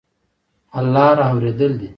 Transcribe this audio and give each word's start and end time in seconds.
حل 0.73 0.85
لاره 0.95 1.23
اورېدل 1.31 1.71
دي. 1.79 1.89